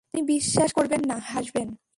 [0.05, 1.69] তিনি বিশ্বাস করবেন না, হাসবেন।